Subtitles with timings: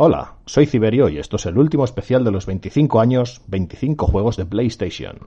[0.00, 4.36] Hola, soy Ciberio y esto es el último especial de los 25 años, 25 juegos
[4.36, 5.26] de PlayStation.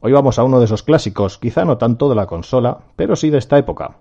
[0.00, 3.28] Hoy vamos a uno de esos clásicos, quizá no tanto de la consola, pero sí
[3.28, 3.98] de esta época.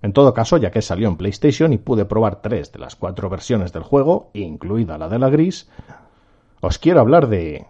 [0.00, 3.28] En todo caso, ya que salió en PlayStation y pude probar tres de las cuatro
[3.28, 5.68] versiones del juego, incluida la de la gris,
[6.62, 7.66] os quiero hablar de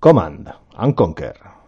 [0.00, 1.59] Command and Conquer.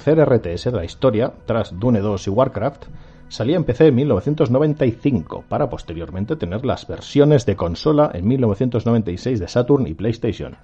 [0.00, 2.86] Tercer RTS de la historia, tras Dune 2 y Warcraft,
[3.28, 9.46] salía en PC en 1995, para posteriormente tener las versiones de consola en 1996 de
[9.46, 10.56] Saturn y PlayStation.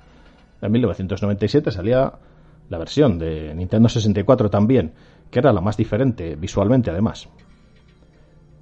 [0.63, 2.15] En 1997 salía
[2.71, 4.95] la versión de Nintendo 64 también,
[5.31, 7.29] que era la más diferente visualmente además.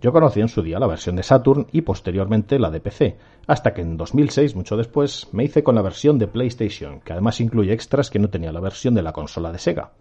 [0.03, 3.73] Yo conocí en su día la versión de Saturn y posteriormente la de PC, hasta
[3.73, 7.73] que en 2006, mucho después, me hice con la versión de PlayStation, que además incluye
[7.73, 9.93] extras que no tenía la versión de la consola de Sega.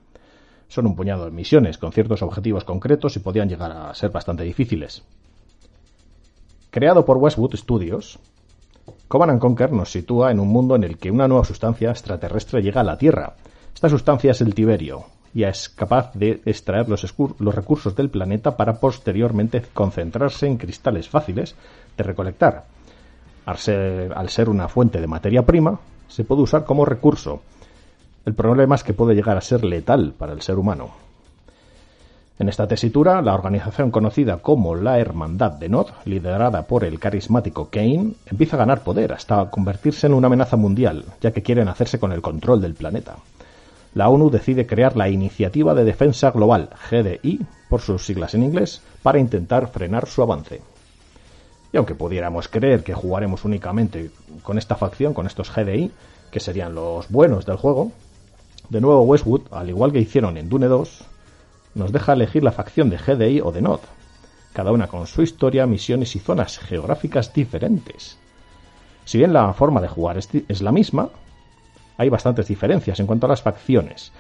[0.68, 4.44] Son un puñado de misiones con ciertos objetivos concretos y podían llegar a ser bastante
[4.44, 5.04] difíciles.
[6.70, 8.20] Creado por Westwood Studios,
[9.08, 12.82] Command Conquer nos sitúa en un mundo en el que una nueva sustancia extraterrestre llega
[12.82, 13.36] a la Tierra.
[13.74, 17.02] Esta sustancia es el tiberio, y es capaz de extraer los,
[17.56, 21.56] recursos del planeta para posteriormente concentrarse en cristales fáciles
[21.98, 22.66] de recolectar.
[23.46, 27.42] Al ser, una fuente de materia prima, se puede usar como recurso,
[28.26, 30.92] el problema es que puede llegar a ser letal para el ser humano.
[32.40, 37.70] En esta tesitura, la organización conocida como la Hermandad de Nod, liderada por el carismático
[37.70, 42.00] Kane, empieza a ganar poder hasta convertirse en una amenaza mundial, ya que quieren hacerse
[42.00, 43.18] con el control del planeta.
[43.94, 47.40] La ONU decide crear la Iniciativa de Defensa Global, GDI,
[47.70, 50.62] por sus siglas en inglés, para intentar frenar su avance.
[51.72, 54.10] Y aunque pudiéramos creer que jugaremos únicamente
[54.42, 55.92] con esta facción, con estos GDI,
[56.32, 57.92] que serían los buenos del juego,
[58.74, 61.06] de nuevo Westwood, al igual que hicieron en Dune 2,
[61.76, 63.82] nos deja elegir la facción de GDI o de Nod,
[64.52, 68.18] cada una con su historia, misiones y zonas geográficas diferentes.
[69.06, 71.10] Si bien la forma de jugar es la misma,
[71.98, 74.12] hay bastantes diferencias en cuanto a las facciones.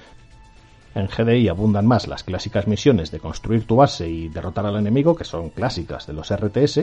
[0.93, 5.15] En GDI abundan más las clásicas misiones de construir tu base y derrotar al enemigo,
[5.15, 6.81] que son clásicas de los RTS,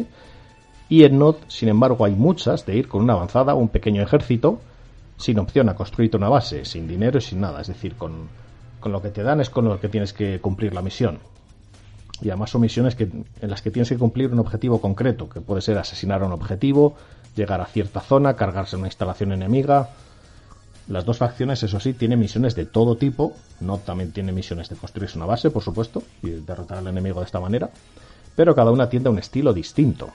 [0.88, 4.02] y en Nod, sin embargo, hay muchas de ir con una avanzada o un pequeño
[4.02, 4.58] ejército
[5.20, 7.60] sin opción a construirte una base, sin dinero y sin nada.
[7.60, 8.28] Es decir, con,
[8.84, 11.18] lo que te dan es con lo que tienes que cumplir la misión.
[12.22, 15.40] Y además son misiones que, en las que tienes que cumplir un objetivo concreto, que
[15.40, 16.96] puede ser asesinar a un objetivo,
[17.36, 19.90] llegar a cierta zona, cargarse una instalación enemiga.
[20.88, 23.34] Las dos facciones, eso sí, tienen misiones de todo tipo.
[23.60, 27.26] No también tiene misiones de construirse una base, por supuesto, y derrotar al enemigo de
[27.26, 27.70] esta manera.
[28.34, 30.10] Pero cada una tiende a un estilo distinto.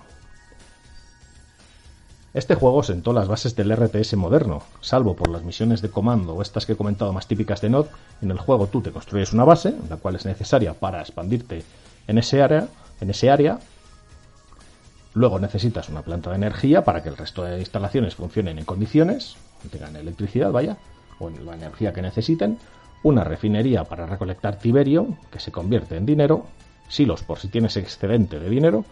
[2.35, 6.41] Este juego sentó las bases del RTS moderno, salvo por las misiones de comando o
[6.41, 7.89] estas que he comentado más típicas de Node.
[8.21, 11.63] En el juego tú te construyes una base, la cual es necesaria para expandirte
[12.07, 12.67] en ese área,
[12.99, 13.59] en ese área.
[15.13, 19.37] Luego necesitas una planta de energía para que el resto de instalaciones funcionen en condiciones,
[19.71, 20.75] tengan electricidad, vaya,
[21.19, 22.59] o en la energía que necesiten.
[23.03, 26.47] Una refinería para recolectar tiberio, que se convierte en dinero.
[26.89, 28.83] Silos por si tienes excedente de dinero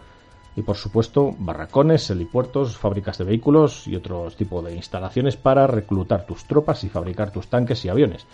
[0.56, 6.26] y por supuesto barracones, helipuertos, fábricas de vehículos y otros tipos de instalaciones para reclutar
[6.26, 8.26] tus tropas y fabricar tus tanques y aviones.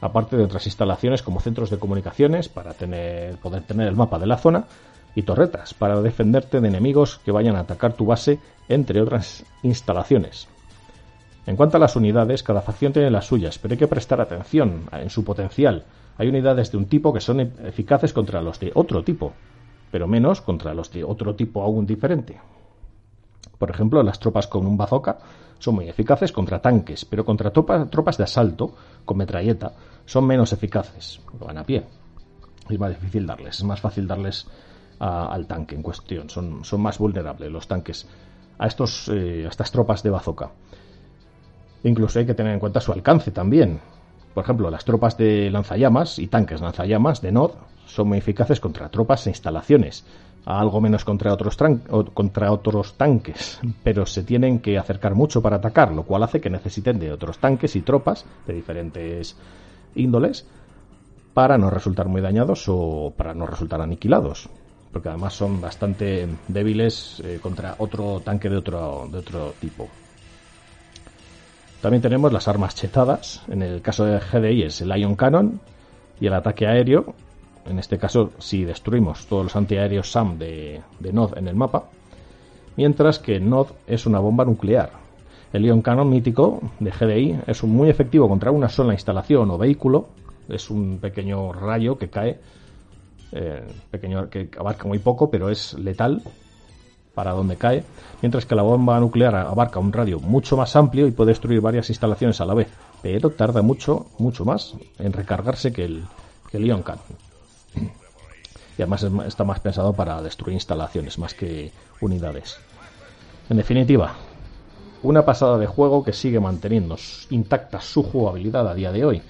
[0.00, 4.26] Aparte de otras instalaciones como centros de comunicaciones para tener, poder tener el mapa de
[4.26, 4.64] la zona
[5.14, 10.48] y torretas para defenderte de enemigos que vayan a atacar tu base, entre otras instalaciones.
[11.46, 14.88] En cuanto a las unidades, cada facción tiene las suyas, pero hay que prestar atención
[14.92, 15.84] en su potencial.
[16.16, 19.34] Hay unidades de un tipo que son eficaces contra los de otro tipo,
[19.94, 22.40] pero menos contra los de otro tipo aún diferente.
[23.58, 25.18] Por ejemplo, las tropas con un bazooka
[25.60, 28.74] son muy eficaces contra tanques, pero contra tropas de asalto
[29.04, 29.72] con metralleta
[30.04, 31.84] son menos eficaces, van a pie.
[32.68, 34.48] Es más difícil darles, es más fácil darles
[34.98, 38.08] al tanque en cuestión, son, son más vulnerables los tanques
[38.58, 40.50] a, estos, eh, a estas tropas de bazooka.
[41.84, 43.78] Incluso hay que tener en cuenta su alcance también.
[44.34, 47.52] Por ejemplo, las tropas de lanzallamas y tanques lanzallamas de NOD
[47.86, 50.04] son muy eficaces contra tropas e instalaciones,
[50.44, 51.56] algo menos contra otros,
[52.12, 56.50] contra otros tanques, pero se tienen que acercar mucho para atacar, lo cual hace que
[56.50, 59.36] necesiten de otros tanques y tropas de diferentes
[59.94, 60.46] índoles
[61.32, 64.48] para no resultar muy dañados o para no resultar aniquilados,
[64.92, 69.88] porque además son bastante débiles eh, contra otro tanque de otro, de otro tipo.
[71.84, 73.42] También tenemos las armas chetadas.
[73.46, 75.60] En el caso de GDI es el Ion Cannon
[76.18, 77.12] y el ataque aéreo.
[77.66, 81.84] En este caso, si destruimos todos los antiaéreos SAM de, de Nod en el mapa.
[82.78, 84.92] Mientras que Nod es una bomba nuclear.
[85.52, 90.08] El Ion Cannon mítico de GDI es muy efectivo contra una sola instalación o vehículo.
[90.48, 92.40] Es un pequeño rayo que cae,
[93.32, 96.22] eh, pequeño que abarca muy poco, pero es letal
[97.14, 97.84] para donde cae,
[98.22, 101.88] mientras que la bomba nuclear abarca un radio mucho más amplio y puede destruir varias
[101.88, 102.68] instalaciones a la vez,
[103.02, 106.04] pero tarda mucho, mucho más en recargarse que el,
[106.50, 106.84] que el Ion.
[108.76, 111.70] Y además está más pensado para destruir instalaciones más que
[112.00, 112.58] unidades.
[113.48, 114.14] En definitiva,
[115.02, 116.96] una pasada de juego que sigue manteniendo
[117.30, 119.22] intacta su jugabilidad a día de hoy,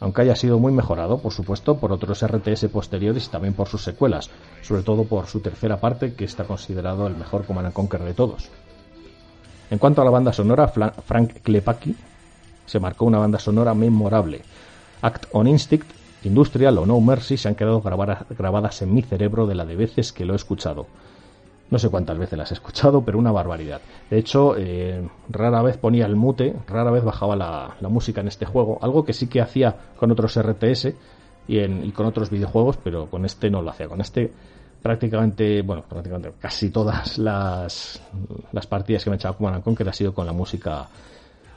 [0.00, 3.82] aunque haya sido muy mejorado, por supuesto, por otros RTS posteriores y también por sus
[3.82, 4.30] secuelas,
[4.62, 8.50] sobre todo por su tercera parte, que está considerado el mejor Command Conquer de todos.
[9.70, 11.94] En cuanto a la banda sonora, Frank Klepaki
[12.64, 14.42] se marcó una banda sonora memorable.
[15.02, 15.90] Act on Instinct,
[16.24, 20.12] Industrial o No Mercy se han quedado grabadas en mi cerebro de la de veces
[20.12, 20.86] que lo he escuchado.
[21.70, 23.80] No sé cuántas veces las he escuchado, pero una barbaridad.
[24.08, 28.46] De hecho, eh, rara vez ponía el mute, rara vez bajaba la, música en este
[28.46, 30.88] juego, algo que sí que hacía con otros RTS
[31.46, 33.86] y, con otros videojuegos, pero con este no lo hacía.
[33.86, 34.32] Con este
[34.82, 38.00] prácticamente, bueno, prácticamente casi todas las,
[38.52, 40.86] las partidas que me he echado con Conquer ha sido con la música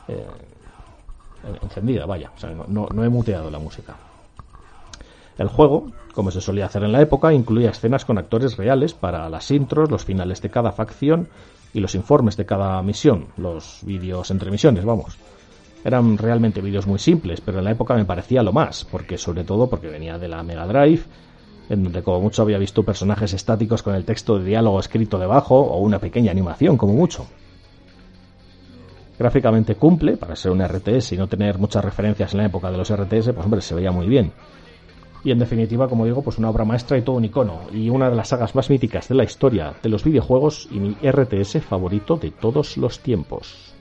[0.10, 0.26] eh,
[1.62, 2.32] encendida, vaya.
[2.36, 3.96] O sea, no, no he muteado la música.
[5.38, 9.30] El juego, como se solía hacer en la época, incluía escenas con actores reales para
[9.30, 11.30] las intros, los finales de cada facción
[11.74, 15.18] y los informes de cada misión, los vídeos entre misiones, vamos.
[15.84, 19.44] Eran realmente vídeos muy simples, pero en la época me parecía lo más, porque sobre
[19.44, 21.04] todo porque venía de la Mega Drive,
[21.70, 25.60] en donde como mucho había visto personajes estáticos con el texto de diálogo escrito debajo
[25.60, 27.26] o una pequeña animación como mucho.
[29.18, 32.78] Gráficamente cumple, para ser un RTS y no tener muchas referencias en la época de
[32.78, 34.32] los RTS, pues hombre, se veía muy bien
[35.24, 38.10] y en definitiva, como digo, pues una obra maestra y todo un icono, y una
[38.10, 42.18] de las sagas más míticas de la historia de los videojuegos y mi RTS favorito
[42.18, 43.74] de todos los tiempos.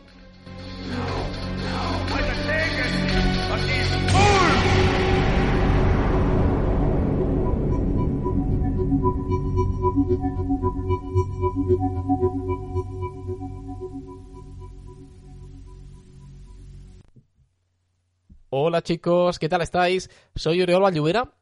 [18.53, 20.11] Hola chicos, ¿qué tal estáis?
[20.35, 21.35] Soy Oriol Valluvera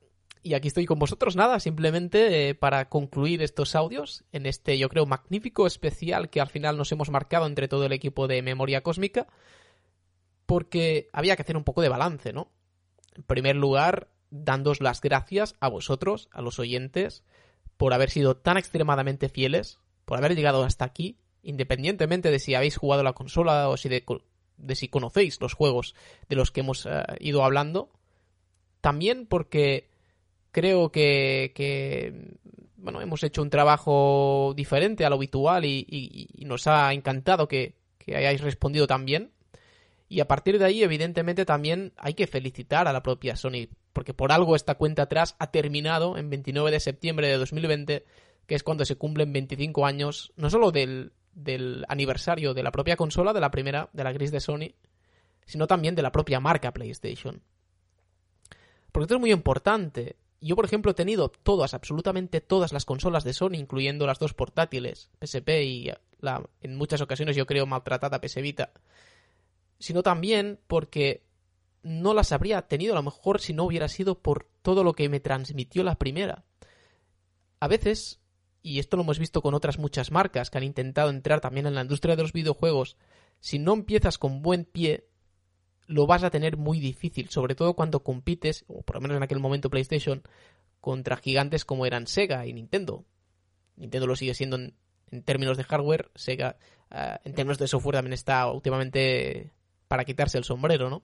[0.43, 1.37] y aquí estoy con vosotros.
[1.37, 6.51] Nada, simplemente eh, para concluir estos audios en este, yo creo, magnífico especial que al
[6.51, 9.27] final nos hemos marcado entre todo el equipo de Memoria Cósmica,
[10.45, 12.53] porque había que hacer un poco de balance, ¿no?
[13.17, 17.25] En primer lugar, dándos las gracias a vosotros, a los oyentes,
[17.79, 22.77] por haber sido tan extremadamente fieles, por haber llegado hasta aquí, independientemente de si habéis
[22.77, 24.05] jugado la consola o si de
[24.59, 25.95] de si conocéis los juegos
[26.29, 27.91] de los que hemos eh, ido hablando.
[28.81, 29.89] También porque
[30.51, 32.37] creo que,
[32.77, 38.17] bueno, hemos hecho un trabajo diferente a lo habitual y, nos ha encantado que, que,
[38.17, 39.33] hayáis respondido también.
[40.09, 44.15] Y a partir de ahí, evidentemente, también hay que felicitar a la propia Sony, porque
[44.15, 48.05] por algo esta cuenta atrás ha terminado en 29 de septiembre de 2020,
[48.47, 52.97] que es cuando se cumplen 25 años, no solo del, del aniversario de la propia
[52.97, 54.75] consola, de la primera, de la gris de Sony,
[55.47, 57.43] sino también de la propia marca PlayStation.
[58.93, 60.17] Porque esto es muy importante.
[60.41, 64.35] Yo, por ejemplo, he tenido todas, absolutamente todas las consolas de Sony, incluyendo las dos
[64.35, 68.73] portátiles, PSP y la, en muchas ocasiones yo creo maltratada PS Vita,
[69.79, 71.25] sino también porque
[71.83, 75.09] no las habría tenido a lo mejor si no hubiera sido por todo lo que
[75.09, 76.45] me transmitió la primera.
[77.61, 78.21] A veces
[78.63, 81.75] y esto lo hemos visto con otras muchas marcas que han intentado entrar también en
[81.75, 82.97] la industria de los videojuegos,
[83.41, 85.07] si no empiezas con buen pie,
[85.87, 89.23] lo vas a tener muy difícil, sobre todo cuando compites, o por lo menos en
[89.23, 90.23] aquel momento PlayStation,
[90.81, 93.05] contra gigantes como eran Sega y Nintendo.
[93.77, 94.75] Nintendo lo sigue siendo en,
[95.25, 96.57] términos de hardware, Sega
[96.91, 99.53] eh, en términos de software también está últimamente
[99.89, 101.03] para quitarse el sombrero, ¿no?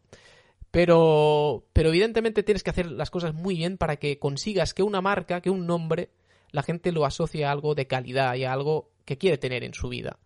[0.70, 5.00] Pero, pero evidentemente tienes que hacer las cosas muy bien para que consigas que una
[5.00, 6.10] marca, que un nombre,
[6.54, 9.74] la gente lo asocie a algo de calidad y a algo que quiere tener en
[9.74, 10.20] su vida.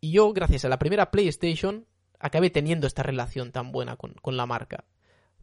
[0.00, 1.86] Y yo, gracias a la primera PlayStation,
[2.20, 4.84] acabé teniendo esta relación tan buena con, con la marca.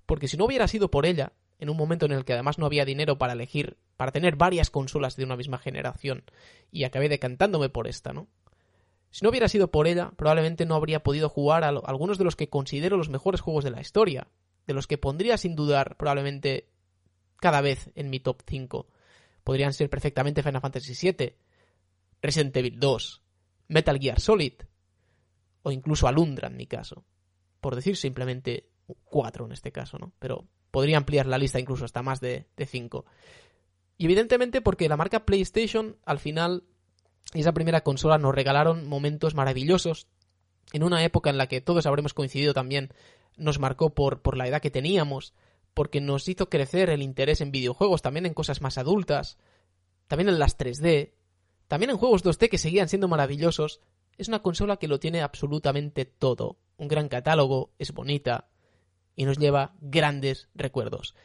[0.06, 2.65] Porque si no hubiera sido por ella, en un momento en el que además no
[2.65, 6.24] había dinero para elegir, para tener varias consolas de una misma generación,
[6.72, 8.30] y acabé decantándome por esta, ¿no?
[9.12, 12.38] Si no hubiera sido por ella, probablemente no habría podido jugar a, algunos de los
[12.38, 14.30] que considero los mejores juegos de la historia,
[14.68, 16.70] de los que pondría sin dudar probablemente
[17.42, 18.88] cada vez en mi top 5.
[19.43, 21.35] Podrían ser perfectamente Final Fantasy VII,
[22.21, 23.21] Resident Evil 2,
[23.67, 24.53] Metal Gear Solid,
[25.63, 27.03] o incluso Alundra en mi caso.
[27.59, 28.69] Por decir simplemente
[29.05, 30.12] 4 en este caso, ¿no?
[30.19, 33.05] Pero podría ampliar la lista incluso hasta más de 5.
[33.97, 36.63] Y evidentemente porque la marca PlayStation al final
[37.33, 40.07] esa primera consola nos regalaron momentos maravillosos
[40.71, 42.93] en una época en la que todos habremos coincidido también,
[43.38, 45.33] nos marcó por, por la edad que teníamos,
[45.74, 49.38] porque nos hizo crecer el interés en videojuegos, también en cosas más adultas,
[50.08, 51.13] también en las 3D,
[51.68, 53.80] también en juegos 2D que seguían siendo maravillosos.
[54.18, 56.60] Es una consola que lo tiene absolutamente todo.
[56.77, 58.50] Un gran catálogo, es bonita
[59.15, 61.15] y nos lleva grandes recuerdos.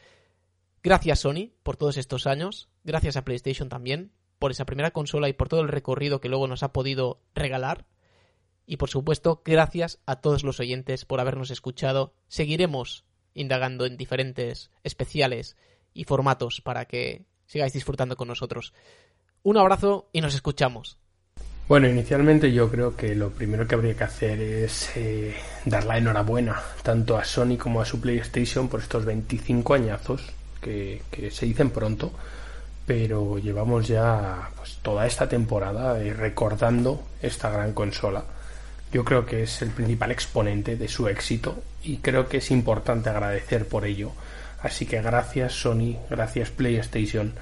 [0.81, 5.33] Gracias Sony por todos estos años, gracias a PlayStation también, por esa primera consola y
[5.33, 7.85] por todo el recorrido que luego nos ha podido regalar.
[8.65, 12.13] Y por supuesto, gracias a todos los oyentes por habernos escuchado.
[12.27, 13.03] Seguiremos
[13.39, 15.55] indagando en diferentes especiales
[15.93, 18.73] y formatos para que sigáis disfrutando con nosotros.
[19.43, 20.97] Un abrazo y nos escuchamos.
[21.67, 25.97] Bueno, inicialmente yo creo que lo primero que habría que hacer es eh, dar la
[25.97, 31.69] enhorabuena tanto a Sony como a su PlayStation por estos 25 añazos que, se dicen
[31.69, 32.11] pronto
[32.85, 38.23] pero llevamos ya pues, toda esta temporada eh, recordando esta gran consola.
[38.91, 43.09] Yo creo que es el principal exponente de su éxito y creo que es importante
[43.09, 44.11] agradecer por ello.
[44.61, 47.33] Así que gracias Sony, gracias PlayStation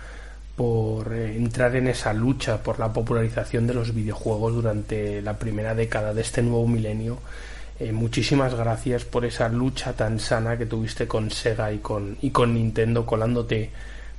[0.55, 5.73] por eh, entrar en esa lucha por la popularización de los videojuegos durante la primera
[5.73, 7.19] década de este nuevo milenio.
[7.79, 12.31] Eh, muchísimas gracias por esa lucha tan sana que tuviste con Sega y con, y
[12.31, 13.69] con Nintendo colándote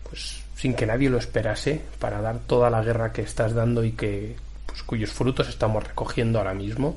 [0.09, 3.93] pues sin que nadie lo esperase, para dar toda la guerra que estás dando y
[3.93, 4.35] que
[4.83, 6.97] cuyos frutos estamos recogiendo ahora mismo.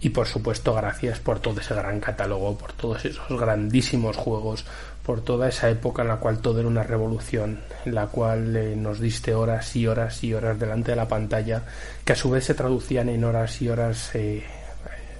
[0.00, 4.64] Y por supuesto, gracias por todo ese gran catálogo, por todos esos grandísimos juegos,
[5.04, 8.76] por toda esa época en la cual todo era una revolución, en la cual eh,
[8.76, 11.64] nos diste horas y horas y horas delante de la pantalla,
[12.04, 14.44] que a su vez se traducían en horas y horas eh,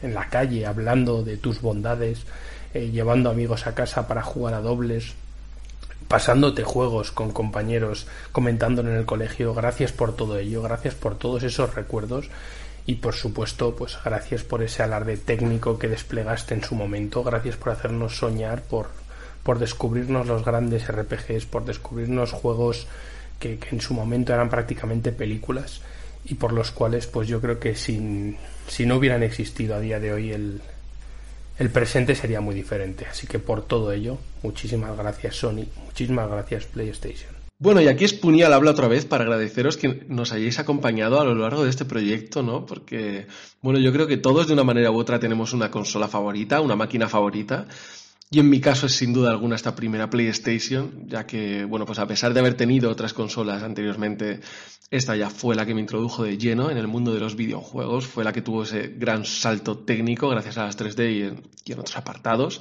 [0.03, 2.25] en la calle, hablando de tus bondades,
[2.75, 5.15] eh, llevando amigos a casa para jugar a dobles,
[6.09, 9.55] pasándote juegos con compañeros, comentándolo en el colegio.
[9.55, 12.31] Gracias por todo ello, gracias por todos esos recuerdos
[12.87, 17.57] y por supuesto, pues gracias por ese alarde técnico que desplegaste en su momento, gracias
[17.57, 18.89] por hacernos soñar, por,
[19.43, 22.87] por descubrirnos los grandes RPGs, por descubrirnos juegos
[23.39, 25.83] que, que en su momento eran prácticamente películas
[26.25, 30.01] y por los cuales pues yo creo que sin, si no hubieran existido a día
[30.01, 30.63] de hoy el,
[31.59, 33.07] el presente sería muy diferente.
[33.07, 37.39] Así que por todo ello, muchísimas gracias Sony, muchísimas gracias PlayStation.
[37.61, 41.25] Bueno, y aquí es Punial habla otra vez para agradeceros que nos hayáis acompañado a
[41.25, 42.65] lo largo de este proyecto, ¿no?
[42.65, 43.27] Porque,
[43.63, 46.77] bueno, yo creo que todos de una manera u otra tenemos una consola favorita, una
[46.77, 47.67] máquina favorita,
[48.31, 51.99] y en mi caso es sin duda alguna esta primera PlayStation, ya que, bueno, pues
[51.99, 54.41] a pesar de haber tenido otras consolas anteriormente,
[54.91, 58.07] esta ya fue la que me introdujo de lleno en el mundo de los videojuegos,
[58.07, 61.97] fue la que tuvo ese gran salto técnico gracias a las 3D y en, otros
[61.97, 62.61] apartados.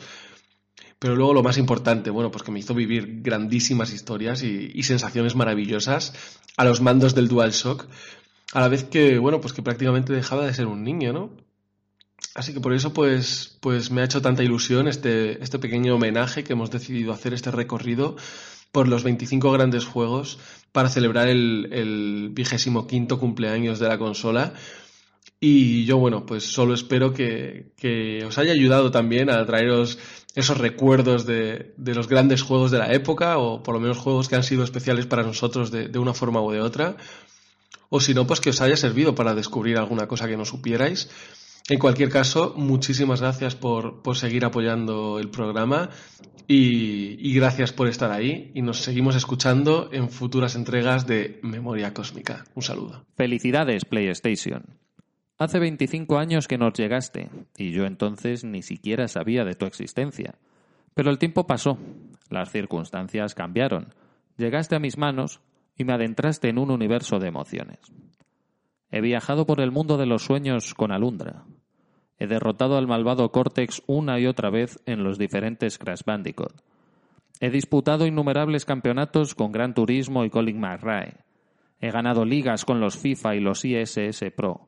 [1.00, 4.84] Pero luego lo más importante, bueno, pues que me hizo vivir grandísimas historias y, y
[4.84, 6.14] sensaciones maravillosas
[6.56, 7.88] a los mandos del DualShock,
[8.54, 11.48] a la vez que, bueno, pues que prácticamente dejaba de ser un niño, ¿no?
[12.38, 16.44] Así que por eso pues, pues me ha hecho tanta ilusión este, este pequeño homenaje
[16.44, 18.16] que hemos decidido hacer, este recorrido
[18.72, 20.38] por los 25 grandes juegos
[20.72, 24.54] para celebrar el, vigésimo quinto cumpleaños de la consola.
[25.40, 29.98] Y yo, bueno, pues solo espero que, os haya ayudado también a traeros
[30.36, 34.36] esos recuerdos de, los grandes juegos de la época, o por lo menos juegos que
[34.36, 36.98] han sido especiales para nosotros de, de una forma u de otra.
[37.90, 41.10] O si no, pues que os haya servido para descubrir alguna cosa que no supierais.
[41.70, 45.90] En cualquier caso, muchísimas gracias por, seguir apoyando el programa
[46.48, 52.46] y, gracias por estar ahí y nos seguimos escuchando en futuras entregas de Memoria Cósmica.
[52.56, 53.06] Un saludo.
[53.18, 54.78] Felicidades, PlayStation.
[55.38, 60.36] Hace 25 años que nos llegaste y yo entonces ni siquiera sabía de tu existencia.
[60.94, 61.78] Pero el tiempo pasó,
[62.30, 63.94] las circunstancias cambiaron,
[64.38, 65.42] llegaste a mis manos
[65.78, 67.80] y me adentraste en un universo de emociones.
[68.90, 71.44] He viajado por el mundo de los sueños con Alundra.
[72.20, 76.62] He derrotado al malvado Cortex una y otra vez en los diferentes Crash Bandicoot.
[77.40, 81.14] He disputado innumerables campeonatos con Gran Turismo y Colin McRae.
[81.80, 84.68] He ganado ligas con los FIFA y los ISS Pro.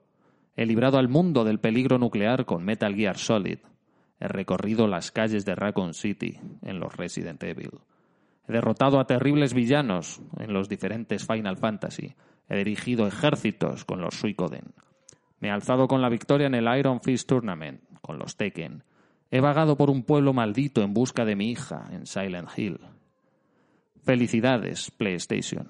[0.56, 3.60] He librado al mundo del peligro nuclear con Metal Gear Solid.
[4.20, 7.72] He recorrido las calles de Raccoon City en los Resident Evil.
[8.48, 12.14] He derrotado a terribles villanos en los diferentes Final Fantasy.
[12.48, 14.74] He dirigido ejércitos con los Suicoden.
[15.40, 18.84] Me he alzado con la victoria en el Iron Fist Tournament con los Tekken.
[19.32, 22.80] He vagado por un pueblo maldito en busca de mi hija en Silent Hill.
[24.02, 25.68] Felicidades, PlayStation.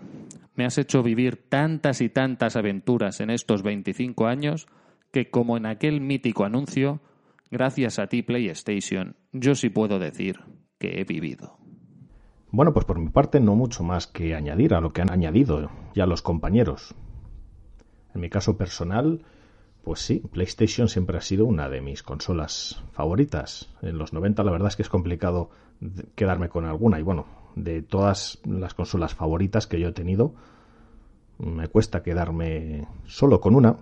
[0.55, 4.67] Me has hecho vivir tantas y tantas aventuras en estos 25 años
[5.11, 7.01] que, como en aquel mítico anuncio,
[7.51, 10.39] gracias a ti, PlayStation, yo sí puedo decir
[10.77, 11.57] que he vivido.
[12.51, 15.69] Bueno, pues por mi parte no mucho más que añadir a lo que han añadido
[15.93, 16.95] ya los compañeros.
[18.13, 19.23] En mi caso personal,
[19.83, 23.69] pues sí, PlayStation siempre ha sido una de mis consolas favoritas.
[23.81, 25.49] En los 90 la verdad es que es complicado
[26.15, 30.33] quedarme con alguna y bueno, de todas las consolas favoritas que yo he tenido,
[31.37, 33.77] me cuesta quedarme solo con una,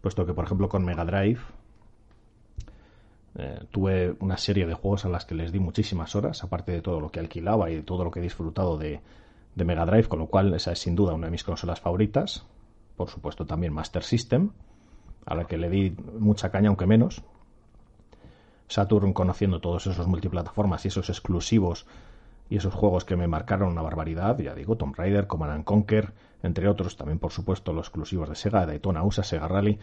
[0.00, 1.40] puesto que por ejemplo con Mega Drive
[3.36, 6.82] eh, tuve una serie de juegos a las que les di muchísimas horas, aparte de
[6.82, 9.00] todo lo que alquilaba y de todo lo que he disfrutado de,
[9.54, 12.44] de Mega Drive, con lo cual esa es sin duda una de mis consolas favoritas.
[12.96, 14.50] Por supuesto también Master System,
[15.26, 17.22] a la que le di mucha caña, aunque menos.
[18.68, 21.86] Saturn conociendo todos esos multiplataformas y esos exclusivos
[22.48, 26.12] y esos juegos que me marcaron una barbaridad, ya digo, Tomb Raider, Command Conquer,
[26.42, 29.78] entre otros, también por supuesto los exclusivos de Sega, Daytona USA, Sega Rally.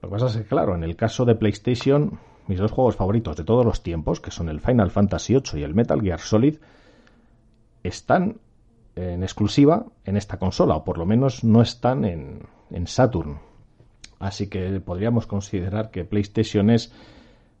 [0.00, 3.36] Lo que pasa es que, claro, en el caso de PlayStation, mis dos juegos favoritos
[3.36, 6.56] de todos los tiempos, que son el Final Fantasy VIII y el Metal Gear Solid,
[7.82, 8.38] están
[8.96, 13.38] en exclusiva en esta consola, o por lo menos no están en, en Saturn.
[14.22, 16.92] Así que podríamos considerar que PlayStation es,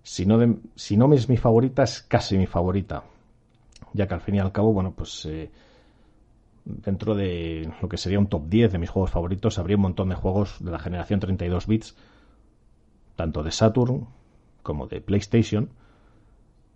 [0.04, 0.38] si no,
[0.76, 3.02] si no es mi favorita, es casi mi favorita.
[3.94, 5.50] Ya que al fin y al cabo, bueno, pues eh,
[6.64, 10.10] dentro de lo que sería un top 10 de mis juegos favoritos, habría un montón
[10.10, 11.96] de juegos de la generación 32 bits,
[13.16, 14.06] tanto de Saturn
[14.62, 15.68] como de PlayStation,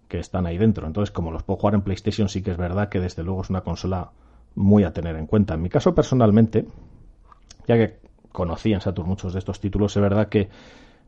[0.08, 0.88] que están ahí dentro.
[0.88, 3.50] Entonces, como los puedo jugar en PlayStation, sí que es verdad que desde luego es
[3.50, 4.10] una consola
[4.56, 5.54] muy a tener en cuenta.
[5.54, 6.66] En mi caso, personalmente,
[7.68, 8.05] ya que
[8.36, 9.96] conocí en Saturn muchos de estos títulos.
[9.96, 10.50] Es verdad que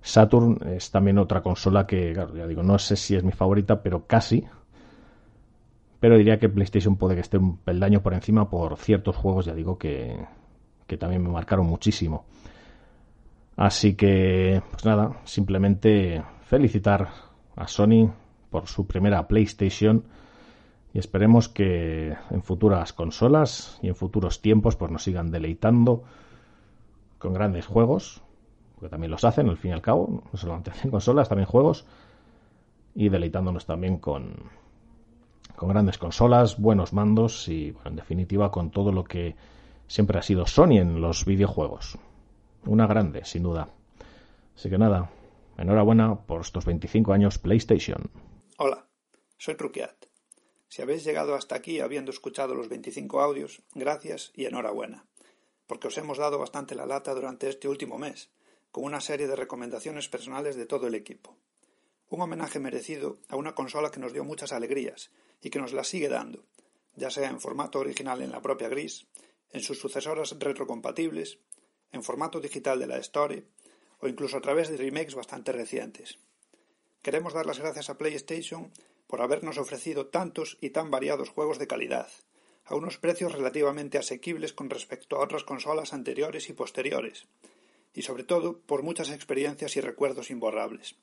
[0.00, 3.82] Saturn es también otra consola que, claro, ya digo, no sé si es mi favorita,
[3.82, 4.46] pero casi.
[6.00, 9.54] Pero diría que PlayStation puede que esté un peldaño por encima por ciertos juegos, ya
[9.54, 10.16] digo, que,
[10.86, 12.24] que también me marcaron muchísimo.
[13.56, 17.10] Así que, pues nada, simplemente felicitar
[17.56, 18.10] a Sony
[18.48, 20.04] por su primera PlayStation
[20.94, 26.04] y esperemos que en futuras consolas y en futuros tiempos pues nos sigan deleitando
[27.18, 28.22] con grandes juegos,
[28.74, 31.84] porque también los hacen, al fin y al cabo, no solamente hacen consolas, también juegos,
[32.94, 34.36] y deleitándonos también con,
[35.56, 39.36] con grandes consolas, buenos mandos y, en definitiva, con todo lo que
[39.86, 41.98] siempre ha sido Sony en los videojuegos.
[42.66, 43.68] Una grande, sin duda.
[44.54, 45.10] Así que nada,
[45.56, 48.10] enhorabuena por estos 25 años PlayStation.
[48.58, 48.86] Hola,
[49.36, 50.06] soy Truquiat.
[50.68, 55.06] Si habéis llegado hasta aquí habiendo escuchado los 25 audios, gracias y enhorabuena
[55.68, 58.30] porque os hemos dado bastante la lata durante este último mes,
[58.72, 61.36] con una serie de recomendaciones personales de todo el equipo.
[62.08, 65.86] Un homenaje merecido a una consola que nos dio muchas alegrías y que nos las
[65.86, 66.46] sigue dando,
[66.96, 69.06] ya sea en formato original en la propia Gris,
[69.50, 71.38] en sus sucesoras retrocompatibles,
[71.92, 73.44] en formato digital de la Store
[74.00, 76.18] o incluso a través de remakes bastante recientes.
[77.02, 78.72] Queremos dar las gracias a PlayStation
[79.06, 82.08] por habernos ofrecido tantos y tan variados juegos de calidad,
[82.68, 87.26] a unos precios relativamente asequibles con respecto a otras consolas anteriores y posteriores,
[87.94, 90.96] y sobre todo por muchas experiencias y recuerdos imborrables.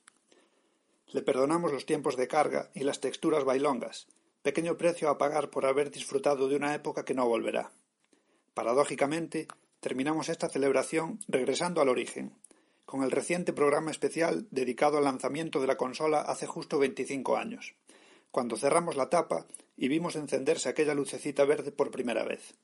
[1.08, 4.06] Le perdonamos los tiempos de carga y las texturas bailongas,
[4.42, 7.72] pequeño precio a pagar por haber disfrutado de una época que no volverá.
[8.54, 9.48] Paradójicamente,
[9.80, 12.32] terminamos esta celebración regresando al origen,
[12.84, 17.74] con el reciente programa especial dedicado al lanzamiento de la consola hace justo 25 años,
[18.30, 22.54] cuando cerramos la tapa y vimos encenderse aquella lucecita verde por primera vez.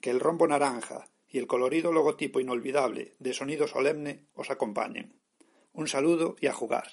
[0.00, 5.20] Que el rombo naranja y el colorido logotipo inolvidable de sonido solemne os acompañen.
[5.72, 6.92] Un saludo y a jugar.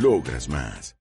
[0.00, 0.94] Logras más.